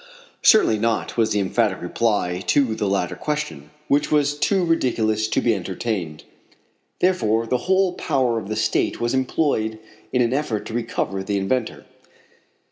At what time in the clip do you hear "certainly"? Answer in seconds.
0.41-0.79